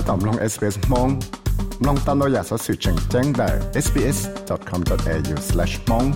[0.08, 1.08] ตอมลง SBS มอง
[1.86, 3.48] ลองตามเราอยากสอสื่อแจ้งแจ้งได้
[3.84, 6.08] sbs.com.au/mong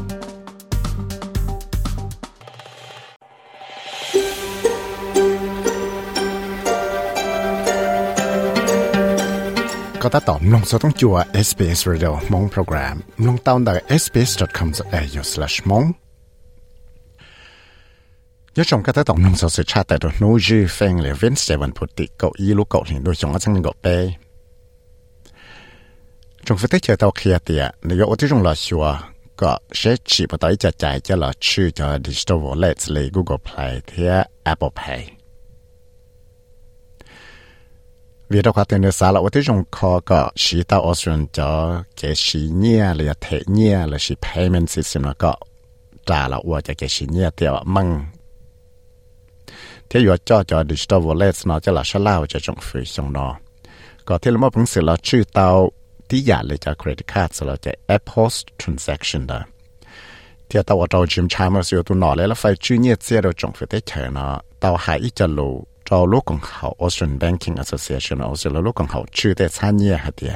[10.02, 11.16] ก็ถ้าตอมลงสต้องจัว
[11.46, 12.96] SBS Radio มองโปรแกรม
[13.26, 15.86] ลงตามได้ sbs.com.au/mong
[18.63, 23.87] ยชมก็ต้องนำสื่อชาติแต่ดนูจื้อแฟงเหลือเว้นเสวันพุติเกาอีลูกเกาหลินโดยชงก็จังหนึ่งกเป
[26.45, 28.85] จงฟิตเจอเตาเคลียเตียนายกที่จงหลอชัว
[29.41, 34.13] ก็เชชีปต่อยจะจ่ายจะหลอชื่อจะดิจิตอลวอลเล็ตเลย Google Play เทีย
[34.51, 35.01] Apple Pay
[38.31, 41.49] วิธีการเตือนสารวัตรจงคอก็ชีตาออสเตรเลียจะ
[41.97, 45.31] เกชีเนียหรือเทเนียหรือชี payment system แล้วก็
[46.09, 47.89] จ่าละว่าจะเกชีเนียเตียวมั่ง
[49.90, 53.12] thế giờ cho cho digital wallet nó cho là sao lao cho trong phía trong
[53.12, 53.36] nó
[54.04, 55.70] có thể là một bằng sự là chữ tao
[56.08, 59.42] tí giả lại cho credit card là cho post transaction đó
[60.48, 63.20] thì tao ở trong Jim Chalmers yêu tu nó lại là phải chữ nhiệt xe
[63.20, 66.76] đâu trong phía thế chờ nó tao hãy ít cho lù cho lúc còn hậu
[66.78, 70.34] Australian Banking Association Australia lúc còn hậu chữ để参与hạt địa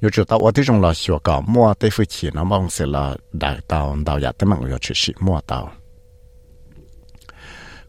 [0.00, 5.72] 有知道我这种了学搞摸对付起，那么是了大到到呀，他们要去洗摸到。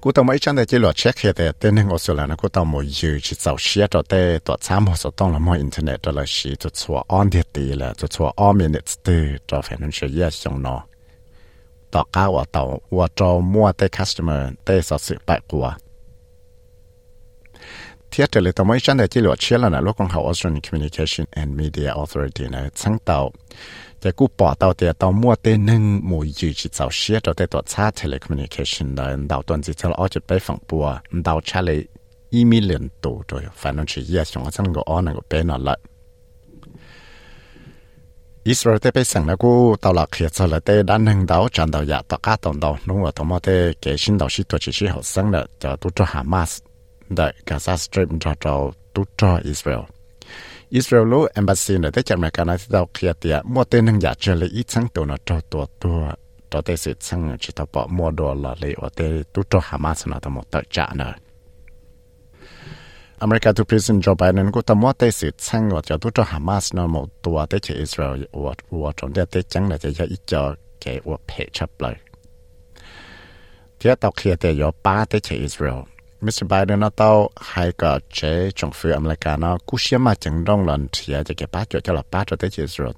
[0.03, 2.48] cú tàu mấy chân để chỉ lo check hết để tên hàng Australia là cú
[2.48, 6.03] tàu mỗi giờ chỉ sau xe cho để tọa sám hoặc sau là mỗi internet
[6.03, 9.61] đó là chỉ cho chua on địa tỷ là cho chua on minutes từ cho
[9.61, 10.84] financial year xong nó.
[11.91, 15.75] Tọa cao và tàu và cho mua tới customer tới sau sự bại của.
[18.11, 20.61] Thiết trở lại tàu mấy chân để chỉ lo check là lúc còn học Australian
[20.61, 23.33] Communication and Media Authority này, sáng tạo.
[24.03, 30.84] แต่กูปอเตาเตียตอมั่วเตนึงหมู่ยืจิตเสาเชียเตาเตตัวชาเทเลคอมมิวนิเคชันเดินดาวตัวจิตเสาอ้อจุดไปฝั่งปัว
[31.27, 31.78] ดาวชาเลย
[32.33, 35.75] อีมิเลนตัวตัวฝันนั่นชีเยสงสันก็อ้อนั่นก็เป็นนั่นละ
[38.49, 39.53] อิสราเอลเตไปสั่งนะกู
[39.84, 43.49] ตลาดเขียดเสลเตด้านหนึ่งดาวจันดาวอยากตะก้าตอนดาวนุ่งว่าตัวมอเต
[43.81, 46.53] เกชินดาวชิตัวชิชิหัวสังเนี่ยจะตุจฮามาส
[47.15, 48.55] ได้กาซาสตรีมจะจะ
[48.94, 50.01] ตุจฮาอิสราเอล
[50.75, 53.43] Israel lo embassy ne te chama kana ti dau khia tia.
[53.44, 55.91] Mo te nang ya chele i chang to na to to to
[56.50, 58.72] to te se chang chi ta pa mo do la le
[59.34, 61.12] tu hamas na ta mo ta cha na.
[63.21, 66.72] America to President Joe Biden ko ta mo te se chang o cha tu hamas
[66.72, 70.06] na mo to te che Israel o o chon te te chang là te ya
[70.09, 71.97] i cha ke o pe chap lai.
[73.78, 74.72] Tia tau khia te yo
[75.31, 75.91] Israel.
[76.22, 76.44] Mr.
[76.49, 80.66] Biden nó tao hai cái chế trong phía America nó, cú xia mà chẳng đông
[80.66, 82.93] lần thì chỉ cái bát cho cho là bát cho tới chỉ rồi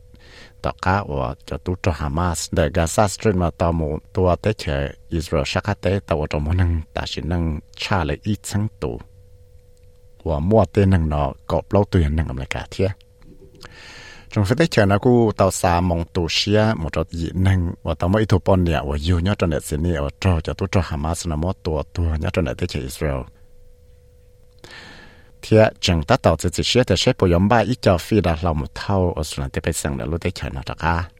[0.63, 4.55] tao cá và cho tu cho Hamas, để Gaza Strip mà tao muốn tua tới
[4.55, 8.69] chế Israel sắc tế tao trong muốn năng ta chỉ năng trả lại ít sáng
[8.81, 9.01] tù
[10.25, 12.89] và mua tên năng nó cọp lâu tiền năng America thế?
[14.35, 17.75] trong sẽ thấy chờ nó cũng tàu xa mong tổ xia một trò dị năng
[17.83, 20.41] và tàu mỗi thủ bọn nè và yêu nhớ trong này xin nè và trò
[20.41, 23.21] cho tôi cho Hamas nó một tổ tổ nhớ trong này tới chờ Israel
[25.43, 28.21] thì chẳng ta tàu chỉ chỉ xia thì sẽ bồi dưỡng ba ít cho phi
[28.21, 31.11] đã lòng một thâu ở sân tiếp sang để lúc tới chờ nó chắc à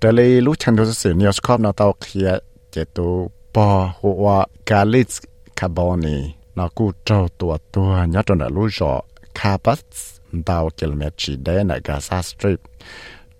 [0.00, 2.32] trở lại lúc chân tôi sẽ nhớ scope nó tàu kia
[2.72, 5.22] chế tu bò hoa galits
[5.56, 9.00] carboni nó cũng trâu tổ tổ nhớ trong này lúc rõ
[9.34, 12.60] carbons tàu km chỉ đến ở Gaza Strip.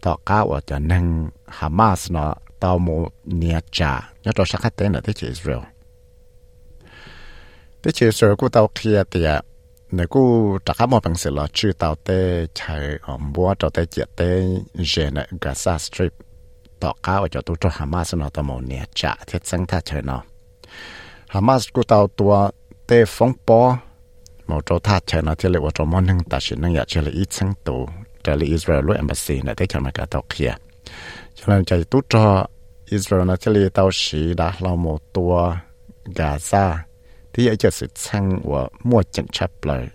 [0.00, 4.76] Tàu cao ở cho nâng Hamas nó tàu mù nia trả nhớ cho sắc khách
[4.76, 5.58] tên ở tới Israel.
[7.82, 9.42] Tới Israel của tàu kia thì à,
[9.90, 13.54] nếu cô trả khá một bằng sự là chư tàu tê chạy ở ờ, búa
[13.54, 14.44] tàu tê chia tê
[14.84, 16.12] trên ở Gaza Strip.
[16.80, 19.80] Tàu cao ở cho tôi cho Hamas nó tàu mù nia trả thiết sáng tha
[19.80, 20.22] chơi nó.
[21.28, 22.50] Hamas của tàu tua
[22.86, 23.78] tê phóng bó
[24.46, 26.84] một chỗ thắt chạy nó thì lại một chỗ món nâng ta chỉ nâng nhặt
[26.88, 27.88] chỉ là ít sáng tù.
[28.24, 30.54] Trở lại Israel lúc embassy này, thấy chẳng mà cả tàu kia.
[31.34, 32.46] Cho nên chạy tốt cho
[32.86, 35.56] Israel nó chỉ là tàu sĩ đã là một tua
[36.04, 36.76] Gaza
[37.32, 39.88] thì ấy cho sự sang của mua chân chấp lời.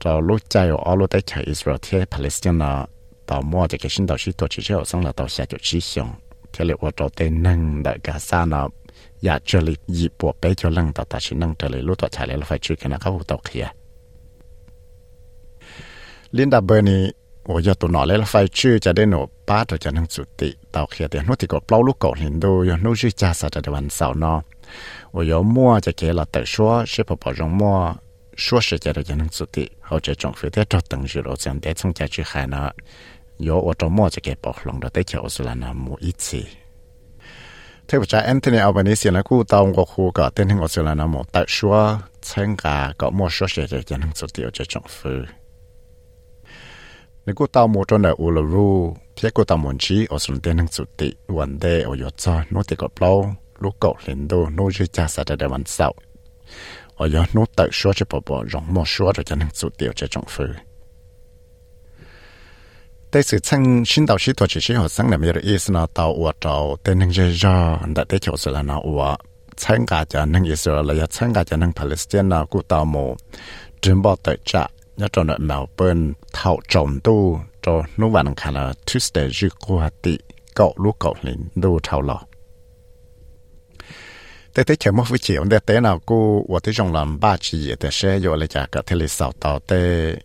[0.00, 2.86] Cho lúc chạy ở lúc tới chạy Israel, thì Palestine nó
[3.26, 5.58] tàu mua cho cái sinh tàu sĩ tổ chức cho xong là tàu xe cho
[5.60, 6.12] chỉ xong
[6.52, 8.68] thì lại một chỗ tên nâng đại Gaza nó
[9.24, 13.66] อย่าเจริญยีปวไปเจริญต่อตัดชินังเจริญรู้ต่อชายแล้วไฟชื่อแค่นั้นเขาตกเขีย
[16.36, 17.00] ลินดาเบอร์นี่
[17.44, 24.34] โอ้ยตัวหนอแล้วไฟชื่อจะได้หนูป้าตัวจะนั่งจุติตอกเขียเตียนหัวติกดเปล่าลูกกดเห็นดูยนู้ชื่อจ้าสัตว์วันเสาร์นอ
[25.12, 27.76] โอ้ยมั่วจะเกลาแต่ชัวเชฟปอจงมั่ว
[28.42, 32.62] ชัวเสียจะได้นั่งจุติเขาจะจงฟิวเตจดตังจิโรจันเดชงจะชื่อใครนะ
[33.42, 36.65] โยอวตมั่วจะเกปอกลงเราได้เขียวสุลานามูอิซี
[37.86, 41.76] เทพเจ้าแอนโทนีอัลบานิเซียนะกูตองก็คูก็เต้นให้งอสุลานะหมดแต่ชัว
[42.24, 45.26] เชิงกาก็มัวชัวเสียใจยันสุดเดียวจะจงฟื้น
[47.24, 48.70] นี่กูตองมัวจนเดอูลรู
[49.14, 53.12] เพียกูตองมันชีอสุนเต้นให้สุดติวันเดออยจอนนู้ติก็เปล่า
[53.62, 55.98] ลูกเกาหลินดูนู้ชื่อจ้าสัตว์เดวันเสาร์
[56.98, 60.65] อยนู้แต่ชัวจะปอบรองมัวชัวจะยันสุดเดียวจะจงฟื้น
[76.87, 77.21] มตู้
[77.65, 77.67] จ
[77.99, 80.15] นุวันคาราทุสเตจิกูฮัติ
[80.55, 82.19] เกาลูกเกาลินดูเท่าหลอ
[84.51, 86.19] แต่ที่เขียนมาฟิจิวันเดเต้นากู
[86.51, 90.24] ว่าที่จงลำบ้าจีแต่เชยอยู่เลยจากกับเทเลสาวต่อเต้เกชิน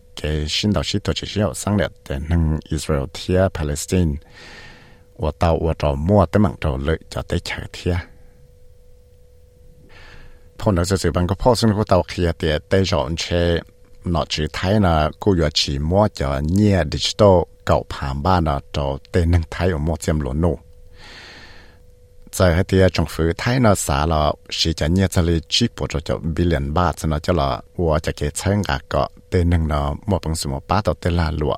[5.47, 7.95] าว่าจอมัวแต่มังจอเลยจะได้เฉยเทีย
[10.59, 13.23] พอนจะสืบันก็พ่อซึ่งก็ตาเคลียเตียได้จอนเช
[14.13, 20.53] นอจีไทยนะกูอยากชีมัวจะเนี่ยดิจิตอลเก่าผ่านบ้านนะจะเต้นงไทยอมัวเจียมหลวนู
[22.37, 25.67] 在迄啲政府睇呢啥了，是就呢这里只
[29.32, 31.54] เตนึงเนาะมัวปังสมอป้าต่อเตลาลัว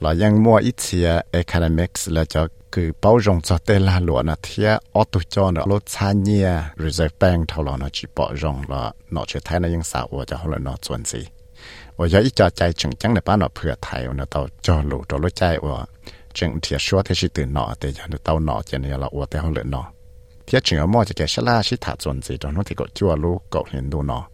[0.00, 2.42] เรายังมัวอิเชียเอคาเดมิกส์แล้วจะ
[2.74, 6.48] คือเป้าจงจะเตลาลัวนะเทียออตุจอนะรถชาเนีย
[6.80, 11.20] รือซฟแบงเท่าเรานะจีปอจงละเนาะเชื่อไทยนยังสาวจะเขาเลนาะส่วนสิ
[11.96, 15.74] ว่าจะอีจอใจจึงจังในป้าเนาะเผื่อไทยเนาะเต่าจอลูตัวรถใจว่า
[16.36, 19.86] จึงเทียชัวเทชิตื่นเนาะแต่ยังเต่าเนาะจะเนี่ยเราอวแต่เขาเลยเนาะ
[20.44, 24.24] เทียจึงเอาหม้อจะแกชะลาชิถาส่วนสีตอนนั้นที่ก็จั่วลูกก็เห็นดูเนาะ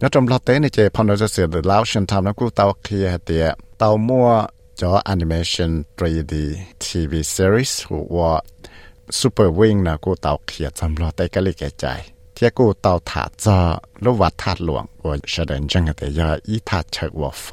[0.00, 3.46] ล้วจำเราเต้ในเจพอนเราจะเสียดือดแล้วฉันทำแล้วกูเตาเคลียเตีย
[3.78, 4.28] เตามั่ว
[4.80, 6.34] จอ animation 3D
[6.84, 8.20] TV series หัว
[9.18, 11.86] super wing นะกูเตาเคลียจำเราเต้ก็เลยแก่ใจ
[12.34, 13.58] เที่กูเตาถาจอ
[14.04, 17.46] ลูวัดถาหลวงว่าแสดงจังแต่ยาอีถาเชิกว่าโฟ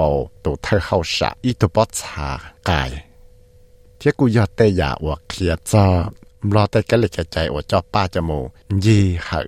[0.44, 2.30] ตัวเธอเข้าสะอีตัวบอชา
[2.70, 2.92] กาย
[3.98, 5.86] เที่กูยอดเตยาว่าเคลียจอ
[6.54, 8.40] รอแต่ก็เลยแก่ใจว่าจอป้าจมู
[8.86, 9.48] ยีหัก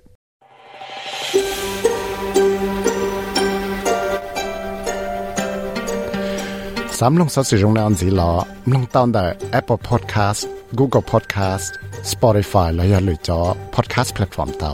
[7.00, 8.32] สามลงสัสิรงนอันสีลอ
[8.68, 9.26] มลงตอนแต่
[9.58, 10.40] Apple Podcast
[10.78, 11.70] Google Podcast
[12.12, 13.40] Spotify และอย่าลืมจอ
[13.74, 14.72] Podcast Platform เตา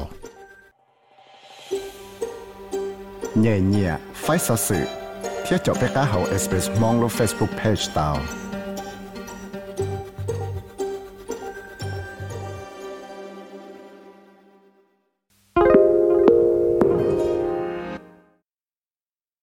[3.41, 3.93] เนี่ยเนี่ย
[4.23, 4.81] ไฟสัสิ
[5.43, 8.09] เที่ยวจบไปก้าเฮา SBS มองลง Facebook Page เตา